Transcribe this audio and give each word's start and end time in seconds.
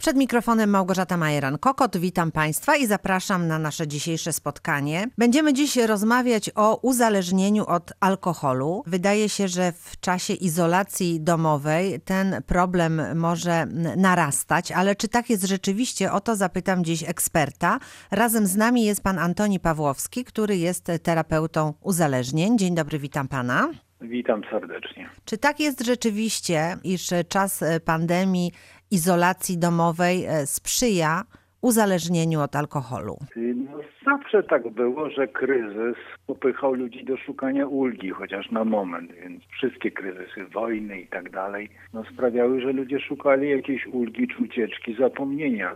Przed 0.00 0.16
mikrofonem 0.16 0.70
Małgorzata 0.70 1.16
Majeran-Kokot. 1.16 1.96
Witam 1.98 2.32
Państwa 2.32 2.76
i 2.76 2.86
zapraszam 2.86 3.46
na 3.46 3.58
nasze 3.58 3.88
dzisiejsze 3.88 4.32
spotkanie. 4.32 5.06
Będziemy 5.18 5.52
dziś 5.52 5.76
rozmawiać 5.76 6.50
o 6.54 6.76
uzależnieniu 6.76 7.66
od 7.66 7.92
alkoholu. 8.00 8.82
Wydaje 8.86 9.28
się, 9.28 9.48
że 9.48 9.72
w 9.72 10.00
czasie 10.00 10.34
izolacji 10.34 11.20
domowej 11.20 12.00
ten 12.00 12.42
problem 12.46 13.18
może 13.18 13.66
narastać, 13.96 14.72
ale 14.72 14.96
czy 14.96 15.08
tak 15.08 15.30
jest 15.30 15.44
rzeczywiście? 15.44 16.12
O 16.12 16.20
to 16.20 16.36
zapytam 16.36 16.84
dziś 16.84 17.08
eksperta. 17.08 17.78
Razem 18.10 18.46
z 18.46 18.56
nami 18.56 18.84
jest 18.84 19.02
pan 19.02 19.18
Antoni 19.18 19.60
Pawłowski, 19.60 20.24
który 20.24 20.56
jest 20.56 20.86
terapeutą 21.02 21.74
uzależnień. 21.80 22.58
Dzień 22.58 22.74
dobry, 22.74 22.98
witam 22.98 23.28
pana. 23.28 23.70
Witam 24.02 24.42
serdecznie. 24.50 25.10
Czy 25.24 25.38
tak 25.38 25.60
jest 25.60 25.84
rzeczywiście, 25.84 26.76
iż 26.84 27.10
czas 27.28 27.64
pandemii 27.84 28.52
izolacji 28.90 29.58
domowej 29.58 30.24
e, 30.24 30.46
sprzyja 30.46 31.22
uzależnieniu 31.62 32.40
od 32.40 32.56
alkoholu? 32.56 33.16
No, 33.36 33.78
zawsze 34.04 34.42
tak 34.42 34.68
było, 34.68 35.10
że 35.10 35.28
kryzys 35.28 35.96
popychał 36.26 36.74
ludzi 36.74 37.04
do 37.04 37.16
szukania 37.16 37.66
ulgi, 37.66 38.10
chociaż 38.10 38.50
na 38.50 38.64
moment, 38.64 39.12
więc 39.12 39.44
wszystkie 39.44 39.90
kryzysy, 39.90 40.44
wojny 40.52 41.00
i 41.00 41.06
tak 41.06 41.30
dalej, 41.30 41.68
no, 41.92 42.04
sprawiały, 42.12 42.60
że 42.60 42.72
ludzie 42.72 43.00
szukali 43.00 43.50
jakiejś 43.50 43.86
ulgi 43.86 44.28
czy 44.28 44.42
ucieczki, 44.42 44.96
zapomnienia. 44.98 45.74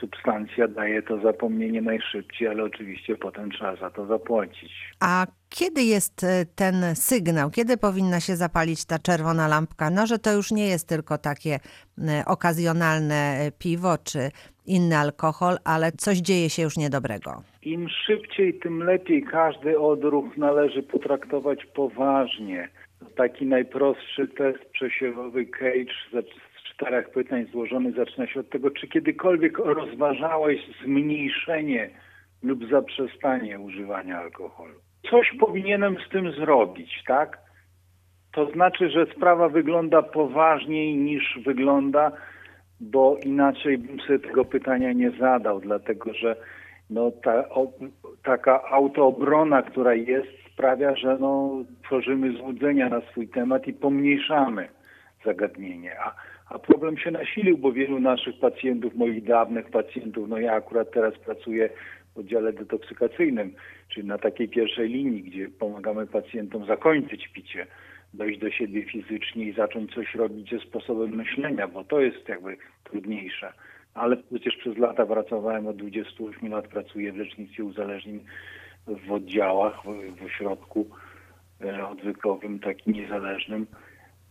Substancja 0.00 0.68
daje 0.68 1.02
to 1.02 1.20
zapomnienie 1.20 1.82
najszybciej, 1.82 2.48
ale 2.48 2.64
oczywiście 2.64 3.16
potem 3.16 3.50
trzeba 3.50 3.76
za 3.76 3.90
to 3.90 4.06
zapłacić. 4.06 4.72
A 5.00 5.26
kiedy 5.50 5.82
jest 5.82 6.24
e, 6.24 6.46
ten 6.56 6.74
sygnał? 6.94 7.50
Kiedy 7.50 7.76
powinna 7.76 8.20
się 8.20 8.36
zapalić 8.36 8.84
ta 8.84 8.98
czerwona 8.98 9.48
lampka? 9.48 9.90
No, 9.90 10.06
że 10.06 10.18
to 10.18 10.32
już 10.32 10.50
nie 10.50 10.66
jest 10.66 10.88
tylko 10.88 11.18
takie 11.18 11.54
e, 11.54 12.24
okazjonalne 12.26 13.14
e, 13.14 13.52
piwo 13.58 13.98
czy 13.98 14.18
inny 14.66 14.96
alkohol, 14.96 15.56
ale 15.64 15.92
coś 15.92 16.18
dzieje 16.18 16.50
się 16.50 16.62
już 16.62 16.76
niedobrego. 16.76 17.42
Im 17.62 17.88
szybciej, 17.88 18.58
tym 18.58 18.82
lepiej. 18.82 19.22
Każdy 19.22 19.78
odruch 19.78 20.36
należy 20.36 20.82
potraktować 20.82 21.66
poważnie. 21.66 22.68
Taki 23.16 23.46
najprostszy 23.46 24.28
test 24.28 24.64
przesiewowy 24.72 25.46
Cage 25.46 25.94
z 26.12 26.74
czterech 26.74 27.10
pytań 27.10 27.46
złożony 27.52 27.92
zaczyna 27.92 28.26
się 28.26 28.40
od 28.40 28.50
tego, 28.50 28.70
czy 28.70 28.88
kiedykolwiek 28.88 29.58
rozważałeś 29.58 30.60
zmniejszenie 30.84 31.90
lub 32.42 32.70
zaprzestanie 32.70 33.58
używania 33.58 34.18
alkoholu 34.18 34.74
coś 35.10 35.30
powinienem 35.40 35.96
z 36.06 36.08
tym 36.08 36.32
zrobić, 36.32 37.02
tak? 37.06 37.38
To 38.32 38.50
znaczy, 38.50 38.90
że 38.90 39.06
sprawa 39.06 39.48
wygląda 39.48 40.02
poważniej 40.02 40.96
niż 40.96 41.38
wygląda, 41.44 42.12
bo 42.80 43.16
inaczej 43.24 43.78
bym 43.78 44.00
sobie 44.00 44.18
tego 44.18 44.44
pytania 44.44 44.92
nie 44.92 45.10
zadał, 45.10 45.60
dlatego 45.60 46.14
że 46.14 46.36
no, 46.90 47.10
ta, 47.10 47.48
o, 47.48 47.72
taka 48.22 48.62
autoobrona, 48.64 49.62
która 49.62 49.94
jest, 49.94 50.28
sprawia, 50.52 50.96
że 50.96 51.16
no, 51.20 51.50
tworzymy 51.84 52.32
złudzenia 52.32 52.88
na 52.88 53.00
swój 53.00 53.28
temat 53.28 53.66
i 53.66 53.72
pomniejszamy 53.72 54.68
zagadnienie. 55.24 56.00
A, 56.00 56.14
a 56.54 56.58
problem 56.58 56.98
się 56.98 57.10
nasilił, 57.10 57.58
bo 57.58 57.72
wielu 57.72 58.00
naszych 58.00 58.38
pacjentów, 58.40 58.94
moich 58.94 59.24
dawnych 59.24 59.70
pacjentów, 59.70 60.28
no 60.28 60.38
ja 60.38 60.52
akurat 60.52 60.90
teraz 60.90 61.18
pracuję 61.18 61.70
oddziale 62.14 62.52
detoksykacyjnym, 62.52 63.54
czyli 63.88 64.06
na 64.06 64.18
takiej 64.18 64.48
pierwszej 64.48 64.88
linii, 64.88 65.22
gdzie 65.22 65.48
pomagamy 65.48 66.06
pacjentom 66.06 66.66
zakończyć 66.66 67.28
picie, 67.28 67.66
dojść 68.14 68.40
do 68.40 68.50
siebie 68.50 68.82
fizycznie 68.84 69.44
i 69.44 69.52
zacząć 69.52 69.94
coś 69.94 70.14
robić 70.14 70.50
ze 70.50 70.58
sposobem 70.58 71.10
myślenia, 71.10 71.68
bo 71.68 71.84
to 71.84 72.00
jest 72.00 72.28
jakby 72.28 72.56
trudniejsze. 72.84 73.52
Ale 73.94 74.16
przecież 74.16 74.56
przez 74.56 74.78
lata 74.78 75.06
pracowałem, 75.06 75.66
od 75.66 75.76
28 75.76 76.50
lat 76.50 76.68
pracuję 76.68 77.12
w 77.12 77.16
lecznictwie 77.16 77.64
uzależnień 77.64 78.20
w 78.86 79.12
oddziałach, 79.12 79.82
w, 80.18 80.24
ośrodku 80.24 80.86
e, 81.60 81.88
odwykowym, 81.88 82.58
takim 82.58 82.94
niezależnym. 82.94 83.66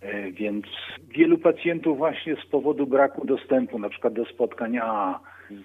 E, 0.01 0.31
więc 0.31 0.65
wielu 1.07 1.37
pacjentów 1.37 1.97
właśnie 1.97 2.35
z 2.35 2.45
powodu 2.45 2.87
braku 2.87 3.25
dostępu, 3.27 3.79
na 3.79 3.89
przykład 3.89 4.13
do 4.13 4.25
spotkań 4.25 4.77
AA, 4.77 5.19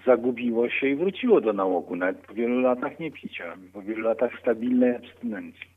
zagubiło 0.05 0.69
się 0.69 0.87
i 0.87 0.95
wróciło 0.95 1.41
do 1.41 1.53
nałogu, 1.53 1.95
nawet 1.95 2.17
po 2.17 2.33
wielu 2.33 2.59
latach 2.61 2.99
niepicia, 2.99 3.57
po 3.73 3.81
wielu 3.81 4.01
latach 4.01 4.31
stabilnej 4.41 4.95
abstynencji. 4.95 5.75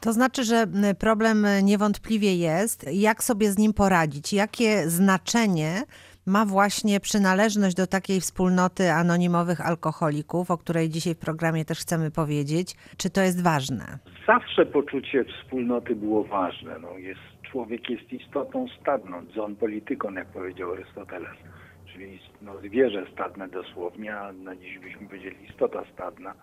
To 0.00 0.12
znaczy, 0.12 0.44
że 0.44 0.66
problem 0.98 1.46
niewątpliwie 1.62 2.36
jest. 2.36 2.86
Jak 2.92 3.22
sobie 3.22 3.50
z 3.50 3.58
nim 3.58 3.72
poradzić? 3.72 4.32
Jakie 4.32 4.90
znaczenie 4.90 5.82
ma 6.26 6.46
właśnie 6.46 7.00
przynależność 7.00 7.76
do 7.76 7.86
takiej 7.86 8.20
wspólnoty 8.20 8.92
anonimowych 8.92 9.66
alkoholików, 9.66 10.50
o 10.50 10.58
której 10.58 10.88
dzisiaj 10.88 11.14
w 11.14 11.18
programie 11.18 11.64
też 11.64 11.78
chcemy 11.78 12.10
powiedzieć? 12.10 12.74
Czy 12.96 13.10
to 13.10 13.20
jest 13.20 13.42
ważne? 13.42 13.98
Zawsze 14.26 14.66
poczucie 14.66 15.24
wspólnoty 15.24 15.96
było 15.96 16.24
ważne. 16.24 16.78
No 16.78 16.98
jest, 16.98 17.20
człowiek 17.52 17.90
jest 17.90 18.12
istotą 18.12 18.66
stadną, 18.80 19.24
zon 19.34 19.56
politykon, 19.56 20.14
jak 20.14 20.26
powiedział 20.26 20.72
Arystoteles 20.72 21.36
czyli 21.98 22.18
no, 22.42 22.58
zwierzę 22.58 23.06
stadne 23.12 23.48
dosłownie, 23.48 24.16
a 24.16 24.32
na 24.32 24.56
dziś 24.56 24.78
byśmy 24.78 25.06
powiedzieli 25.06 25.36
istota 25.50 25.84
stadna. 25.94 26.34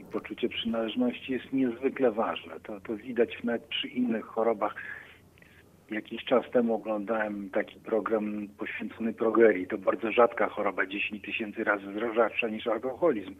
I 0.00 0.04
poczucie 0.04 0.48
przynależności 0.48 1.32
jest 1.32 1.52
niezwykle 1.52 2.10
ważne. 2.12 2.60
To, 2.60 2.80
to 2.80 2.96
widać 2.96 3.44
nawet 3.44 3.64
przy 3.64 3.88
innych 3.88 4.24
chorobach. 4.24 4.74
Jakiś 5.90 6.24
czas 6.24 6.50
temu 6.52 6.74
oglądałem 6.74 7.50
taki 7.50 7.80
program 7.80 8.48
poświęcony 8.58 9.12
progerii. 9.12 9.66
To 9.66 9.78
bardzo 9.78 10.12
rzadka 10.12 10.48
choroba, 10.48 10.86
10 10.86 11.22
tysięcy 11.24 11.64
razy 11.64 12.14
rzadsza 12.14 12.48
niż 12.48 12.66
alkoholizm. 12.66 13.34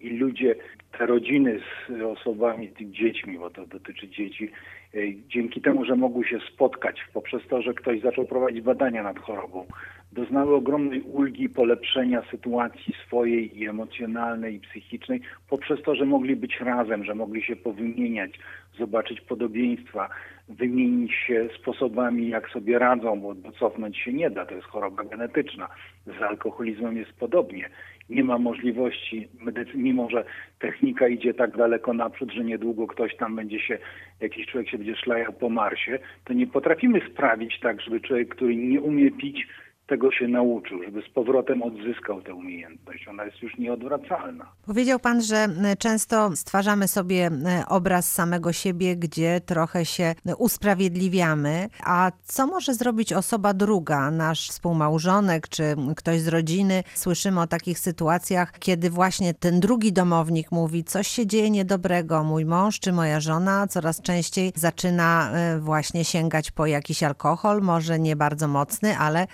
I 0.00 0.10
ludzie, 0.10 0.54
te 0.98 1.06
rodziny 1.06 1.60
z 1.88 2.02
osobami, 2.02 2.68
tych 2.68 2.90
dziećmi, 2.90 3.38
bo 3.38 3.50
to 3.50 3.66
dotyczy 3.66 4.08
dzieci, 4.08 4.50
e, 4.94 4.98
dzięki 5.28 5.60
temu, 5.60 5.84
że 5.84 5.96
mogły 5.96 6.24
się 6.24 6.38
spotkać 6.54 7.00
poprzez 7.12 7.42
to, 7.48 7.62
że 7.62 7.74
ktoś 7.74 8.00
zaczął 8.00 8.24
prowadzić 8.24 8.60
badania 8.60 9.02
nad 9.02 9.18
chorobą, 9.18 9.66
doznały 10.16 10.54
ogromnej 10.54 11.02
ulgi 11.02 11.48
polepszenia 11.48 12.22
sytuacji 12.30 12.94
swojej 13.06 13.58
i 13.58 13.68
emocjonalnej, 13.68 14.54
i 14.54 14.60
psychicznej, 14.60 15.20
poprzez 15.48 15.82
to, 15.82 15.94
że 15.94 16.06
mogli 16.06 16.36
być 16.36 16.60
razem, 16.60 17.04
że 17.04 17.14
mogli 17.14 17.42
się 17.42 17.56
powymieniać, 17.56 18.30
zobaczyć 18.78 19.20
podobieństwa, 19.20 20.08
wymienić 20.48 21.12
się 21.12 21.48
sposobami, 21.60 22.28
jak 22.28 22.50
sobie 22.50 22.78
radzą, 22.78 23.20
bo 23.20 23.52
cofnąć 23.58 23.98
się 23.98 24.12
nie 24.12 24.30
da, 24.30 24.46
to 24.46 24.54
jest 24.54 24.66
choroba 24.66 25.04
genetyczna. 25.04 25.68
Z 26.06 26.22
alkoholizmem 26.22 26.96
jest 26.96 27.12
podobnie. 27.12 27.70
Nie 28.10 28.24
ma 28.24 28.38
możliwości, 28.38 29.28
mimo 29.74 30.10
że 30.10 30.24
technika 30.58 31.08
idzie 31.08 31.34
tak 31.34 31.56
daleko 31.56 31.92
naprzód, 31.92 32.32
że 32.32 32.44
niedługo 32.44 32.86
ktoś 32.86 33.16
tam 33.16 33.36
będzie 33.36 33.60
się, 33.60 33.78
jakiś 34.20 34.46
człowiek 34.46 34.70
się 34.70 34.78
będzie 34.78 34.96
szlajał 34.96 35.32
po 35.32 35.48
Marsie, 35.48 35.98
to 36.24 36.32
nie 36.32 36.46
potrafimy 36.46 37.00
sprawić 37.12 37.60
tak, 37.60 37.80
żeby 37.80 38.00
człowiek, 38.00 38.28
który 38.28 38.56
nie 38.56 38.80
umie 38.80 39.10
pić, 39.10 39.46
tego 39.86 40.12
się 40.12 40.28
nauczył, 40.28 40.82
żeby 40.82 41.02
z 41.02 41.08
powrotem 41.08 41.62
odzyskał 41.62 42.22
tę 42.22 42.34
umiejętność. 42.34 43.08
Ona 43.08 43.24
jest 43.24 43.42
już 43.42 43.58
nieodwracalna. 43.58 44.52
Powiedział 44.66 44.98
Pan, 44.98 45.22
że 45.22 45.36
e, 45.36 45.76
często 45.76 46.36
stwarzamy 46.36 46.88
sobie 46.88 47.26
e, 47.26 47.64
obraz 47.68 48.12
samego 48.12 48.52
siebie, 48.52 48.96
gdzie 48.96 49.40
trochę 49.40 49.84
się 49.84 50.14
e, 50.26 50.36
usprawiedliwiamy. 50.36 51.68
A 51.84 52.12
co 52.24 52.46
może 52.46 52.74
zrobić 52.74 53.12
osoba 53.12 53.54
druga, 53.54 54.10
nasz 54.10 54.48
współmałżonek 54.48 55.48
czy 55.48 55.62
ktoś 55.96 56.20
z 56.20 56.28
rodziny? 56.28 56.82
Słyszymy 56.94 57.40
o 57.40 57.46
takich 57.46 57.78
sytuacjach, 57.78 58.58
kiedy 58.58 58.90
właśnie 58.90 59.34
ten 59.34 59.60
drugi 59.60 59.92
domownik 59.92 60.52
mówi, 60.52 60.84
coś 60.84 61.08
się 61.08 61.26
dzieje 61.26 61.50
niedobrego. 61.50 62.24
Mój 62.24 62.44
mąż 62.44 62.80
czy 62.80 62.92
moja 62.92 63.20
żona 63.20 63.66
coraz 63.66 64.02
częściej 64.02 64.52
zaczyna 64.54 65.30
właśnie 65.60 66.04
sięgać 66.04 66.50
po 66.50 66.66
jakiś 66.66 67.02
alkohol, 67.02 67.62
może 67.62 67.98
nie 67.98 68.16
bardzo 68.16 68.48
mocny, 68.48 68.98
ale 68.98 69.26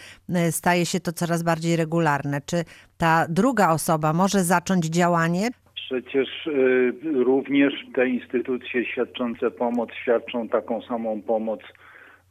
staje 0.50 0.86
się 0.86 1.00
to 1.00 1.12
coraz 1.12 1.42
bardziej 1.42 1.76
regularne. 1.76 2.41
Czy 2.47 2.64
ta 2.98 3.27
druga 3.28 3.71
osoba 3.71 4.12
może 4.12 4.41
zacząć 4.41 4.86
działanie? 4.86 5.48
Przecież 5.74 6.47
y, 6.47 6.92
również 7.03 7.72
te 7.94 8.09
instytucje 8.09 8.84
świadczące 8.84 9.50
pomoc 9.50 9.91
świadczą 10.03 10.48
taką 10.48 10.83
samą 10.83 11.22
pomoc 11.22 11.60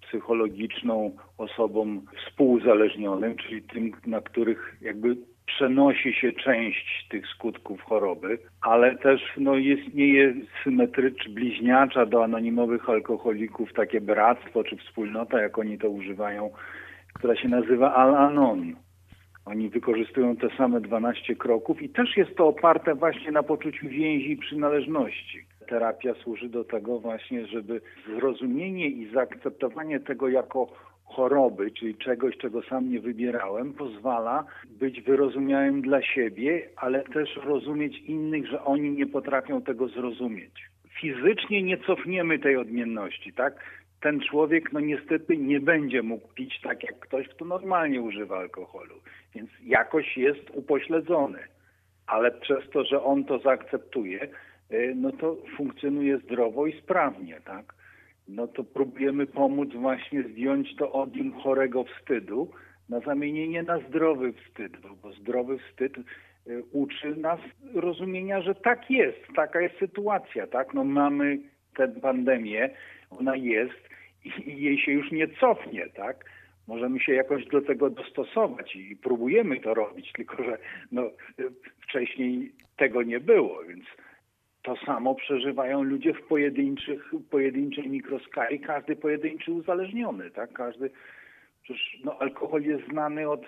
psychologiczną 0.08 1.12
osobom 1.38 2.06
współuzależnionym, 2.18 3.36
czyli 3.36 3.62
tym, 3.62 3.92
na 4.06 4.22
których 4.22 4.78
jakby 4.82 5.18
przenosi 5.46 6.14
się 6.14 6.32
część 6.32 7.08
tych 7.10 7.28
skutków 7.28 7.82
choroby, 7.82 8.38
ale 8.62 8.98
też 8.98 9.22
no, 9.38 9.56
istnieje 9.56 10.34
symetrycz, 10.64 11.30
bliźniacza 11.30 12.06
do 12.06 12.24
anonimowych 12.24 12.90
alkoholików 12.90 13.74
takie 13.74 14.02
bractwo 14.02 14.64
czy 14.64 14.78
wspólnota, 14.78 15.42
jak 15.42 15.58
oni 15.58 15.78
to 15.78 15.90
używają 15.90 16.50
która 17.14 17.36
się 17.36 17.48
nazywa 17.48 17.94
Al-Anon. 17.94 18.76
Oni 19.46 19.70
wykorzystują 19.70 20.36
te 20.36 20.50
same 20.58 20.82
12 20.82 21.36
kroków 21.36 21.82
i 21.82 21.90
też 21.90 22.18
jest 22.18 22.36
to 22.36 22.48
oparte 22.48 22.96
właśnie 22.96 23.32
na 23.32 23.44
poczuciu 23.44 23.88
więzi 23.88 24.32
i 24.32 24.38
przynależności. 24.38 25.46
Terapia 25.68 26.14
służy 26.14 26.50
do 26.50 26.64
tego 26.64 27.00
właśnie, 27.00 27.48
żeby 27.48 27.82
zrozumienie 28.18 28.88
i 28.88 29.14
zaakceptowanie 29.14 30.00
tego 30.00 30.30
jako 30.30 30.68
choroby, 31.04 31.72
czyli 31.72 31.96
czegoś, 31.96 32.38
czego 32.38 32.64
sam 32.64 32.90
nie 32.90 33.00
wybierałem, 33.00 33.74
pozwala 33.74 34.46
być 34.70 35.02
wyrozumiałym 35.02 35.82
dla 35.82 36.02
siebie, 36.02 36.70
ale 36.76 37.04
też 37.04 37.36
rozumieć 37.36 38.00
innych, 38.00 38.48
że 38.48 38.64
oni 38.64 38.92
nie 38.92 39.08
potrafią 39.08 39.62
tego 39.62 39.88
zrozumieć. 39.88 40.70
Fizycznie 41.02 41.64
nie 41.64 41.78
cofniemy 41.78 42.40
tej 42.40 42.58
odmienności, 42.58 43.34
tak? 43.34 43.54
Ten 44.02 44.20
człowiek, 44.20 44.74
no 44.74 44.80
niestety, 44.80 45.38
nie 45.38 45.60
będzie 45.60 46.02
mógł 46.02 46.28
pić 46.28 46.62
tak 46.62 46.84
jak 46.84 47.00
ktoś, 47.00 47.28
kto 47.28 47.46
normalnie 47.46 48.02
używa 48.02 48.38
alkoholu, 48.38 48.96
więc 49.36 49.50
jakoś 49.64 50.18
jest 50.18 50.50
upośledzony, 50.54 51.40
ale 52.08 52.32
przez 52.32 52.70
to, 52.70 52.86
że 52.86 53.04
on 53.04 53.26
to 53.26 53.40
zaakceptuje, 53.40 54.28
y, 54.72 54.94
no 54.96 55.12
to 55.12 55.38
funkcjonuje 55.58 56.18
zdrowo 56.18 56.68
i 56.68 56.82
sprawnie, 56.82 57.42
tak? 57.46 57.74
no 58.28 58.48
to 58.48 58.64
próbujemy 58.64 59.26
pomóc 59.26 59.70
właśnie 59.74 60.24
zdjąć 60.24 60.76
to 60.76 60.92
odium 60.92 61.34
chorego 61.34 61.84
wstydu 61.84 62.52
na 62.90 63.00
zamienienie 63.00 63.64
na 63.64 63.80
zdrowy 63.80 64.34
wstyd, 64.34 64.72
bo 65.02 65.14
zdrowy 65.14 65.58
wstyd 65.58 65.98
y, 65.98 66.64
uczy 66.72 67.16
nas 67.16 67.40
rozumienia, 67.74 68.42
że 68.42 68.56
tak 68.56 68.92
jest, 68.92 69.20
taka 69.36 69.62
jest 69.62 69.78
sytuacja, 69.80 70.48
tak? 70.48 70.74
No 70.74 70.84
mamy 70.84 71.40
tę 71.76 71.88
pandemię, 71.88 72.70
ona 73.20 73.36
jest 73.36 73.90
i 74.46 74.64
jej 74.64 74.78
się 74.78 74.92
już 74.92 75.12
nie 75.12 75.28
cofnie, 75.28 75.88
tak? 75.96 76.26
Możemy 76.68 77.00
się 77.00 77.14
jakoś 77.14 77.46
do 77.46 77.62
tego 77.62 77.90
dostosować 77.90 78.76
i 78.76 78.96
próbujemy 78.96 79.60
to 79.60 79.74
robić, 79.74 80.12
tylko 80.18 80.44
że 80.44 80.58
no, 80.92 81.04
y, 81.40 81.52
wcześniej 81.82 82.52
tego 82.78 83.04
nie 83.04 83.20
było, 83.20 83.64
więc 83.64 83.86
to 84.64 84.76
samo 84.86 85.16
przeżywają 85.16 85.84
ludzie 85.84 86.14
w 86.14 86.28
pojedynczych, 86.28 87.14
pojedynczej 87.30 87.90
mikroskali, 87.90 88.60
każdy 88.60 88.96
pojedynczy 88.96 89.52
uzależniony, 89.52 90.32
tak? 90.32 90.54
Każdy, 90.54 90.90
przecież 91.64 92.00
no, 92.04 92.18
alkohol 92.20 92.62
jest 92.62 92.88
znany 92.88 93.30
od 93.30 93.46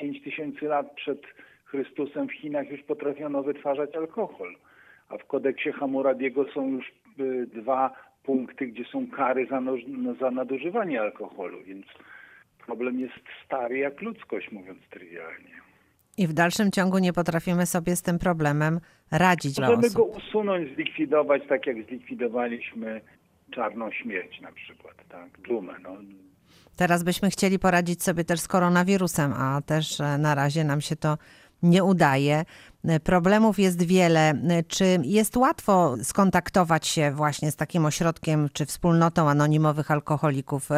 5000 0.00 0.66
lat 0.66 0.94
przed 0.94 1.22
Chrystusem 1.64 2.28
w 2.28 2.32
Chinach 2.32 2.70
już 2.70 2.82
potrafiono 2.82 3.42
wytwarzać 3.42 3.96
alkohol, 3.96 4.56
a 5.08 5.18
w 5.18 5.26
kodeksie 5.26 5.72
Hammurabiego 5.72 6.44
są 6.52 6.68
już 6.68 6.92
y, 7.20 7.46
dwa 7.46 8.09
punkty, 8.22 8.66
gdzie 8.66 8.84
są 8.84 9.06
kary 9.10 9.46
za, 9.50 9.60
no, 9.60 9.74
za 10.20 10.30
nadużywanie 10.30 11.00
alkoholu, 11.00 11.58
więc 11.66 11.86
problem 12.66 13.00
jest 13.00 13.24
stary 13.46 13.78
jak 13.78 14.00
ludzkość, 14.00 14.52
mówiąc 14.52 14.78
trywialnie. 14.90 15.60
I 16.18 16.26
w 16.26 16.32
dalszym 16.32 16.70
ciągu 16.70 16.98
nie 16.98 17.12
potrafimy 17.12 17.66
sobie 17.66 17.96
z 17.96 18.02
tym 18.02 18.18
problemem 18.18 18.80
radzić. 19.10 19.58
Możemy 19.58 19.90
go 19.90 20.04
usunąć, 20.04 20.74
zlikwidować, 20.74 21.42
tak 21.48 21.66
jak 21.66 21.86
zlikwidowaliśmy 21.86 23.00
czarną 23.50 23.90
śmierć 23.90 24.40
na 24.40 24.52
przykład, 24.52 24.94
tak, 25.08 25.28
dżumę. 25.46 25.74
No. 25.82 25.96
Teraz 26.76 27.02
byśmy 27.02 27.30
chcieli 27.30 27.58
poradzić 27.58 28.02
sobie 28.02 28.24
też 28.24 28.40
z 28.40 28.48
koronawirusem, 28.48 29.32
a 29.32 29.60
też 29.66 30.00
e, 30.00 30.18
na 30.18 30.34
razie 30.34 30.64
nam 30.64 30.80
się 30.80 30.96
to 30.96 31.18
nie 31.62 31.84
udaje. 31.84 32.44
E, 32.88 33.00
problemów 33.00 33.58
jest 33.58 33.88
wiele. 33.88 34.30
E, 34.30 34.62
czy 34.68 34.84
jest 35.04 35.36
łatwo 35.36 35.96
skontaktować 36.02 36.86
się 36.86 37.10
właśnie 37.10 37.50
z 37.50 37.56
takim 37.56 37.84
ośrodkiem 37.84 38.48
czy 38.52 38.66
wspólnotą 38.66 39.28
anonimowych 39.28 39.90
alkoholików? 39.90 40.68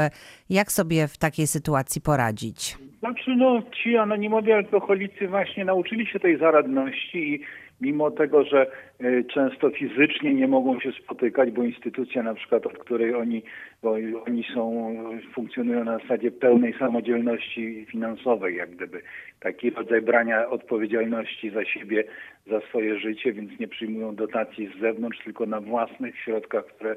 Jak 0.50 0.72
sobie 0.72 1.08
w 1.08 1.19
takiej 1.19 1.46
sytuacji 1.46 2.00
poradzić? 2.00 2.78
Znaczy, 2.99 3.37
no, 3.37 3.62
ci 3.82 3.96
anonimowi 3.96 4.52
alkoholicy 4.52 5.28
właśnie 5.28 5.64
nauczyli 5.64 6.06
się 6.06 6.20
tej 6.20 6.38
zaradności 6.38 7.19
i 7.19 7.40
mimo 7.82 8.11
tego, 8.11 8.44
że 8.44 8.67
e, 9.00 9.25
często 9.25 9.70
fizycznie 9.70 10.34
nie 10.34 10.49
mogą 10.49 10.81
się 10.81 10.93
spotykać, 10.93 11.50
bo 11.50 11.62
instytucja 11.62 12.23
na 12.23 12.34
przykład, 12.34 12.67
od 12.67 12.79
której 12.79 13.14
oni, 13.14 13.43
bo 13.82 13.96
oni 14.26 14.44
są, 14.55 14.94
funkcjonują 15.34 15.84
na 15.84 15.99
zasadzie 15.99 16.31
pełnej 16.31 16.75
samodzielności 16.79 17.87
finansowej, 17.90 18.56
jak 18.56 18.70
gdyby. 18.70 19.02
Taki 19.40 19.70
rodzaj 19.70 20.02
brania 20.02 20.49
odpowiedzialności 20.49 21.50
za 21.50 21.64
siebie, 21.64 22.05
za 22.46 22.61
swoje 22.61 22.99
życie, 22.99 23.32
więc 23.32 23.61
nie 23.61 23.69
przyjmują 23.69 24.14
dotacji 24.14 24.70
z 24.76 24.81
zewnątrz, 24.81 25.25
tylko 25.25 25.46
na 25.46 25.61
własnych 25.61 26.19
środkach, 26.19 26.67
które 26.67 26.96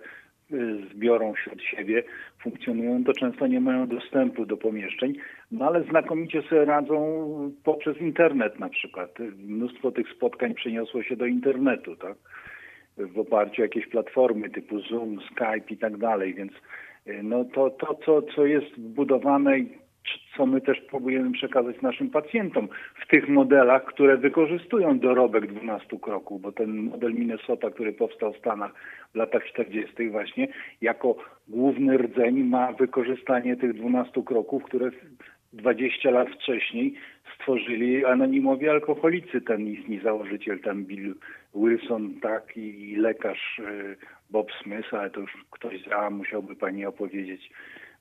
Y, 0.52 0.88
zbiorą 0.94 1.34
wśród 1.34 1.62
siebie, 1.62 2.04
funkcjonują, 2.44 3.04
to 3.04 3.14
często 3.14 3.48
nie 3.48 3.62
mają 3.62 3.88
dostępu 3.88 4.46
do 4.46 4.58
pomieszczeń, 4.58 5.14
no 5.52 5.66
ale 5.66 5.84
znakomicie 5.84 6.42
sobie 6.42 6.66
radzą 6.66 7.52
poprzez 7.64 7.98
internet 7.98 8.60
na 8.60 8.70
przykład. 8.70 9.20
Mnóstwo 9.38 9.92
tych 9.92 10.10
spotkań 10.10 10.54
przeniosło 10.54 11.04
się 11.04 11.16
do 11.16 11.26
internetu, 11.26 11.96
tak? 11.96 12.18
W 12.98 13.20
oparciu 13.20 13.62
o 13.62 13.66
jakieś 13.66 13.88
platformy 13.88 14.50
typu 14.50 14.80
Zoom, 14.80 15.20
Skype 15.22 15.74
i 15.74 15.78
tak 15.78 15.98
dalej, 15.98 16.34
więc 16.34 16.52
y, 17.08 17.24
no 17.24 17.46
to, 17.46 17.70
to 17.70 18.00
co, 18.06 18.22
co 18.22 18.46
jest 18.46 18.78
wbudowane 18.78 19.60
co 20.38 20.46
my 20.46 20.62
też 20.62 20.82
próbujemy 20.82 21.32
przekazać 21.32 21.82
naszym 21.82 22.10
pacjentom 22.10 22.68
w 23.04 23.08
tych 23.08 23.30
modelach, 23.30 23.86
które 23.86 24.18
wykorzystują 24.18 25.00
dorobek 25.00 25.48
12 25.48 26.00
kroków, 26.00 26.42
bo 26.42 26.52
ten 26.52 26.78
model 26.78 27.14
Minnesota, 27.14 27.70
który 27.70 27.94
powstał 27.94 28.34
w 28.34 28.38
Stanach 28.38 28.72
w 29.14 29.16
latach 29.16 29.44
40. 29.46 30.10
właśnie, 30.10 30.48
jako 30.82 31.16
główny 31.48 31.98
rdzeń 31.98 32.44
ma 32.44 32.72
wykorzystanie 32.72 33.56
tych 33.56 33.74
12 33.74 34.24
kroków, 34.26 34.64
które 34.64 34.92
20 35.56 36.12
lat 36.12 36.30
wcześniej 36.30 36.94
stworzyli 37.36 38.06
anonimowi 38.06 38.70
alkoholicy, 38.70 39.42
ten 39.42 39.68
istni 39.68 40.00
założyciel, 40.00 40.60
ten 40.60 40.86
Bill 40.86 41.16
Wilson, 41.56 42.20
tak, 42.22 42.58
i, 42.58 42.92
i 42.92 42.96
lekarz 42.96 43.60
y, 43.60 43.96
Bob 44.30 44.52
Smith, 44.64 44.94
ale 44.94 45.10
to 45.10 45.20
już 45.20 45.32
ktoś 45.52 45.82
z 45.82 46.12
musiałby 46.12 46.56
pani 46.56 46.86
opowiedzieć 46.86 47.50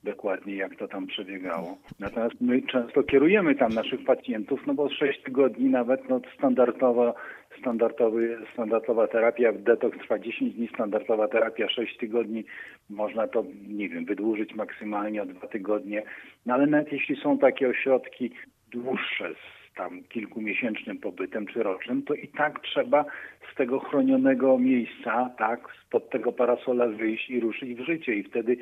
dokładnie, 0.05 0.57
jak 0.57 0.77
to 0.77 0.89
tam 0.89 1.07
przebiegało. 1.07 1.79
Natomiast 2.01 2.41
my 2.41 2.63
często 2.63 3.03
kierujemy 3.03 3.55
tam 3.55 3.73
naszych 3.73 4.05
pacjentów, 4.05 4.67
no 4.67 4.75
bo 4.75 4.91
6 4.91 5.23
tygodni 5.23 5.71
nawet 5.71 6.09
no, 6.09 6.21
standardowa, 6.39 7.15
standardowy, 7.59 8.39
standardowa 8.53 9.09
terapia, 9.09 9.53
detoks 9.53 9.99
trwa 9.99 10.19
10 10.19 10.55
dni, 10.55 10.69
standardowa 10.69 11.29
terapia 11.29 11.69
6 11.69 11.97
tygodni, 11.99 12.45
można 12.91 13.29
to, 13.29 13.45
nie 13.69 13.89
wiem, 13.89 14.05
wydłużyć 14.05 14.55
maksymalnie 14.55 15.23
o 15.23 15.27
2 15.27 15.49
tygodnie, 15.49 16.03
no 16.47 16.55
ale 16.55 16.67
nawet 16.67 16.93
jeśli 16.93 17.17
są 17.17 17.39
takie 17.39 17.69
ośrodki 17.69 18.31
dłuższe, 18.73 19.35
z 19.35 19.75
tam 19.77 20.03
kilkumiesięcznym 20.03 20.99
pobytem 20.99 21.47
czy 21.47 21.63
rocznym, 21.63 22.03
to 22.03 22.15
i 22.15 22.29
tak 22.29 22.61
trzeba 22.63 23.05
z 23.53 23.57
tego 23.57 23.81
chronionego 23.81 24.59
miejsca, 24.59 25.31
tak, 25.39 25.61
spod 25.87 26.11
tego 26.11 26.33
parasola 26.33 26.87
wyjść 26.87 27.31
i 27.31 27.41
ruszyć 27.41 27.75
w 27.75 27.85
życie 27.85 28.15
i 28.15 28.23
wtedy 28.23 28.57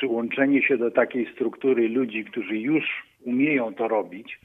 przyłączenie 0.00 0.62
się 0.62 0.76
do 0.78 0.90
takiej 0.90 1.32
struktury 1.34 1.88
ludzi, 1.88 2.24
którzy 2.24 2.58
już 2.58 2.84
umieją 3.24 3.74
to 3.74 3.88
robić, 3.88 4.40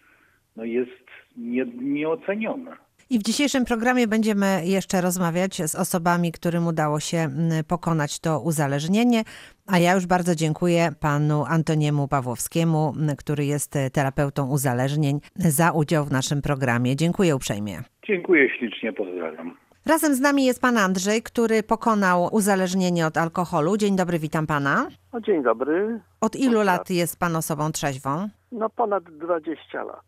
no 0.56 0.64
jest 0.64 1.06
nie, 1.38 1.66
nieocenione. 1.66 2.72
I 3.10 3.20
w 3.20 3.24
dzisiejszym 3.24 3.66
programie 3.66 4.08
będziemy 4.08 4.62
jeszcze 4.66 5.02
rozmawiać 5.02 5.54
z 5.56 5.76
osobami, 5.76 6.32
którym 6.32 6.68
udało 6.68 7.00
się 7.00 7.30
pokonać 7.68 8.20
to 8.20 8.42
uzależnienie. 8.42 9.24
A 9.68 9.80
ja 9.80 9.94
już 9.94 10.06
bardzo 10.06 10.36
dziękuję 10.36 10.90
panu 11.02 11.44
Antoniemu 11.48 12.08
Pawłowskiemu, 12.08 12.94
który 13.18 13.46
jest 13.46 13.74
terapeutą 13.94 14.50
uzależnień, 14.50 15.20
za 15.36 15.72
udział 15.72 16.06
w 16.06 16.12
naszym 16.12 16.42
programie. 16.42 16.96
Dziękuję 16.96 17.36
uprzejmie. 17.36 17.78
Dziękuję 18.08 18.50
ślicznie, 18.50 18.94
pozdrawiam. 18.94 19.65
Razem 19.86 20.16
z 20.16 20.20
nami 20.20 20.46
jest 20.46 20.62
pan 20.62 20.78
Andrzej, 20.78 21.24
który 21.24 21.64
pokonał 21.64 22.30
uzależnienie 22.32 23.08
od 23.08 23.18
alkoholu. 23.18 23.78
Dzień 23.78 23.96
dobry, 23.96 24.20
witam 24.20 24.48
pana. 24.48 24.88
O, 25.12 25.22
dzień 25.22 25.44
dobry. 25.44 26.00
Od 26.22 26.36
ilu 26.36 26.62
lat 26.62 26.90
jest 26.90 27.20
pan 27.20 27.36
osobą 27.36 27.72
trzeźwą? 27.72 28.30
No 28.52 28.70
ponad 28.70 29.04
20 29.04 29.84
lat. 29.84 30.04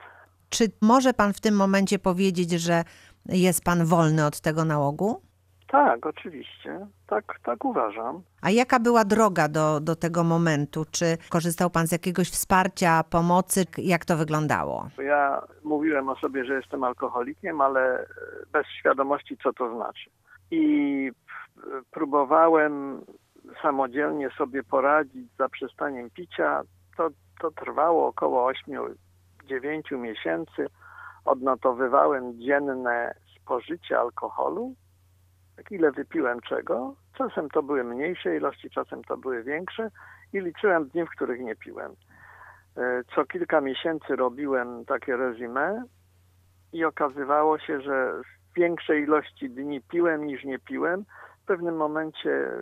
Czy 0.49 0.65
może 0.81 1.13
pan 1.13 1.33
w 1.33 1.39
tym 1.41 1.55
momencie 1.55 1.99
powiedzieć, 1.99 2.51
że 2.51 2.83
jest 3.25 3.63
pan 3.63 3.85
wolny 3.85 4.25
od 4.25 4.39
tego 4.39 4.65
nałogu? 4.65 5.21
Tak, 5.67 6.05
oczywiście. 6.05 6.87
Tak, 7.07 7.39
tak 7.43 7.65
uważam. 7.65 8.21
A 8.41 8.49
jaka 8.49 8.79
była 8.79 9.05
droga 9.05 9.47
do, 9.47 9.79
do 9.79 9.95
tego 9.95 10.23
momentu? 10.23 10.85
Czy 10.91 11.17
korzystał 11.29 11.69
pan 11.69 11.87
z 11.87 11.91
jakiegoś 11.91 12.29
wsparcia, 12.29 13.03
pomocy? 13.09 13.65
Jak 13.77 14.05
to 14.05 14.17
wyglądało? 14.17 14.87
Ja 15.03 15.41
mówiłem 15.63 16.09
o 16.09 16.15
sobie, 16.15 16.45
że 16.45 16.53
jestem 16.53 16.83
alkoholikiem, 16.83 17.61
ale 17.61 18.05
bez 18.51 18.67
świadomości, 18.79 19.37
co 19.43 19.53
to 19.53 19.75
znaczy. 19.75 20.09
I 20.51 21.11
próbowałem 21.91 23.01
samodzielnie 23.61 24.29
sobie 24.37 24.63
poradzić 24.63 25.31
z 25.33 25.37
zaprzestaniem 25.37 26.09
picia. 26.09 26.61
To, 26.97 27.09
to 27.41 27.51
trwało 27.51 28.07
około 28.07 28.51
8-9 28.51 29.99
miesięcy. 29.99 30.67
Odnotowywałem 31.25 32.39
dzienne 32.39 33.15
spożycie 33.35 33.99
alkoholu 33.99 34.75
ile 35.71 35.91
wypiłem 35.91 36.41
czego. 36.41 36.95
Czasem 37.17 37.49
to 37.49 37.63
były 37.63 37.83
mniejsze 37.83 38.35
ilości, 38.35 38.69
czasem 38.69 39.03
to 39.03 39.17
były 39.17 39.43
większe 39.43 39.91
i 40.33 40.39
liczyłem 40.39 40.87
dni, 40.87 41.05
w 41.05 41.09
których 41.09 41.41
nie 41.41 41.55
piłem. 41.55 41.91
E, 42.77 43.03
co 43.15 43.25
kilka 43.25 43.61
miesięcy 43.61 44.15
robiłem 44.15 44.85
takie 44.85 45.17
rezime 45.17 45.83
i 46.73 46.85
okazywało 46.85 47.59
się, 47.59 47.81
że 47.81 48.21
w 48.23 48.55
większej 48.55 49.03
ilości 49.03 49.49
dni 49.49 49.81
piłem 49.81 50.27
niż 50.27 50.43
nie 50.43 50.59
piłem, 50.59 51.05
pewnym 51.47 51.75
momencie 51.75 52.31
e, 52.31 52.53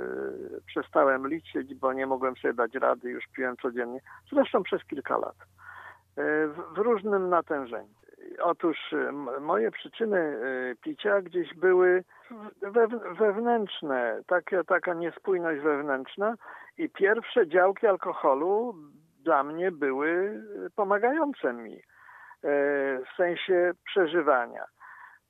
przestałem 0.67 1.27
liczyć, 1.27 1.75
bo 1.75 1.93
nie 1.93 2.07
mogłem 2.07 2.35
sobie 2.35 2.53
dać 2.53 2.73
rady, 2.73 3.09
już 3.09 3.27
piłem 3.27 3.57
codziennie. 3.57 3.99
Zresztą 4.33 4.63
przez 4.63 4.83
kilka 4.83 5.17
lat. 5.17 5.35
E, 6.17 6.47
w, 6.47 6.73
w 6.75 6.77
różnym 6.77 7.29
natężeniu. 7.29 7.93
Otóż 8.41 8.93
e, 8.93 9.11
moje 9.39 9.71
przyczyny 9.71 10.39
picia 10.81 11.21
gdzieś 11.21 11.53
były 11.53 12.03
wewnętrzne, 13.19 14.21
taka, 14.27 14.63
taka 14.63 14.93
niespójność 14.93 15.61
wewnętrzna 15.61 16.35
i 16.77 16.89
pierwsze 16.89 17.47
działki 17.47 17.87
alkoholu 17.87 18.75
dla 19.19 19.43
mnie 19.43 19.71
były 19.71 20.43
pomagające 20.75 21.53
mi 21.53 21.81
w 23.05 23.15
sensie 23.17 23.71
przeżywania. 23.85 24.65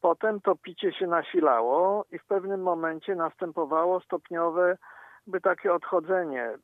Potem 0.01 0.41
to 0.41 0.55
picie 0.55 0.93
się 0.93 1.07
nasilało 1.07 2.05
i 2.11 2.19
w 2.19 2.25
pewnym 2.25 2.61
momencie 2.61 3.15
następowało 3.15 3.99
stopniowe 3.99 4.77
by 5.27 5.41
takie 5.41 5.73
odchodzenie. 5.73 6.57